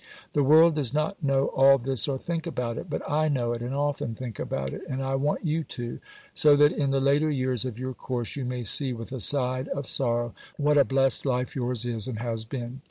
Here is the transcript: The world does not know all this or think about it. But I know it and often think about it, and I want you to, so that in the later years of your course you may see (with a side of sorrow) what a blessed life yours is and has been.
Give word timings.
The 0.33 0.41
world 0.43 0.73
does 0.73 0.95
not 0.95 1.23
know 1.23 1.49
all 1.49 1.77
this 1.77 2.07
or 2.07 2.17
think 2.17 2.47
about 2.47 2.79
it. 2.79 2.89
But 2.89 3.07
I 3.07 3.27
know 3.27 3.53
it 3.53 3.61
and 3.61 3.75
often 3.75 4.15
think 4.15 4.39
about 4.39 4.73
it, 4.73 4.81
and 4.89 5.03
I 5.03 5.13
want 5.13 5.45
you 5.45 5.63
to, 5.63 5.99
so 6.33 6.55
that 6.55 6.71
in 6.71 6.89
the 6.89 6.99
later 6.99 7.29
years 7.29 7.65
of 7.65 7.77
your 7.77 7.93
course 7.93 8.35
you 8.35 8.43
may 8.43 8.63
see 8.63 8.93
(with 8.93 9.11
a 9.11 9.19
side 9.19 9.67
of 9.67 9.85
sorrow) 9.85 10.33
what 10.57 10.79
a 10.79 10.85
blessed 10.85 11.27
life 11.27 11.55
yours 11.55 11.85
is 11.85 12.07
and 12.07 12.17
has 12.17 12.45
been. 12.45 12.79